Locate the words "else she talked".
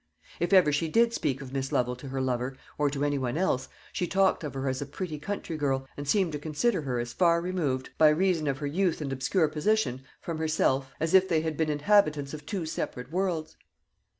3.37-4.43